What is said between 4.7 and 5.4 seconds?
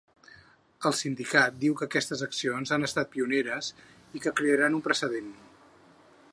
un precedent.